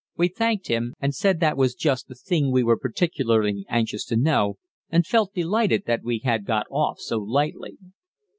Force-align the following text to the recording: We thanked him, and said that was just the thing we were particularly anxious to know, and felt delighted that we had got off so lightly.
We 0.17 0.29
thanked 0.29 0.65
him, 0.67 0.95
and 0.99 1.13
said 1.13 1.39
that 1.41 1.55
was 1.55 1.75
just 1.75 2.07
the 2.07 2.15
thing 2.15 2.51
we 2.51 2.63
were 2.63 2.75
particularly 2.75 3.67
anxious 3.69 4.03
to 4.05 4.15
know, 4.17 4.57
and 4.89 5.05
felt 5.05 5.35
delighted 5.35 5.83
that 5.85 6.01
we 6.03 6.21
had 6.23 6.43
got 6.43 6.65
off 6.71 6.97
so 6.99 7.19
lightly. 7.19 7.77